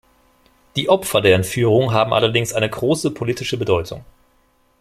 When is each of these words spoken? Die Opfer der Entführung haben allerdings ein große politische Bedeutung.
Die 0.77 0.89
Opfer 0.89 1.21
der 1.21 1.35
Entführung 1.35 1.93
haben 1.93 2.11
allerdings 2.11 2.53
ein 2.53 2.67
große 2.71 3.11
politische 3.11 3.57
Bedeutung. 3.57 4.03